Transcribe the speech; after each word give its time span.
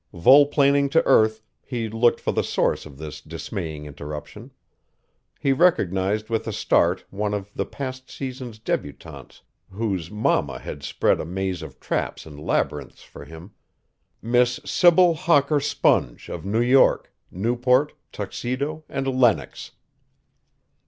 Volplaning 0.15 0.89
to 0.89 1.05
earth, 1.05 1.43
he 1.63 1.87
looked 1.87 2.19
for 2.19 2.31
the 2.31 2.43
source 2.43 2.87
of 2.87 2.97
this 2.97 3.21
dismaying 3.21 3.85
interruption. 3.85 4.49
He 5.39 5.53
recognized 5.53 6.27
with 6.27 6.47
a 6.47 6.51
start 6.51 7.05
one 7.11 7.35
of 7.35 7.51
the 7.53 7.67
past 7.67 8.09
season's 8.09 8.57
débutantes 8.57 9.41
whose 9.69 10.09
mamma 10.09 10.57
had 10.57 10.81
spread 10.81 11.19
a 11.21 11.25
maze 11.25 11.61
of 11.61 11.79
traps 11.79 12.25
and 12.25 12.39
labyrinths 12.39 13.03
for 13.03 13.25
him 13.25 13.51
Miss 14.23 14.59
Sybil 14.65 15.13
Hawker 15.13 15.59
Sponge 15.59 16.29
of 16.29 16.45
New 16.45 16.61
York, 16.61 17.13
Newport, 17.29 17.93
Tuxedo 18.11 18.83
and 18.89 19.05
Lenox. 19.07 19.69